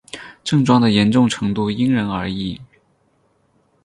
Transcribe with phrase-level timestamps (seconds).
[0.43, 2.59] 症状的严重程度因人而异。